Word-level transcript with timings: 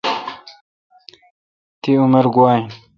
تی 1.81 1.91
عمر 2.03 2.25
گوا 2.33 2.49
این۔ 2.55 2.65